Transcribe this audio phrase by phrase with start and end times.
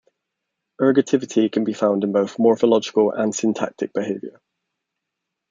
[0.81, 4.41] Ergativity can be found in both morphological and syntactic behavior.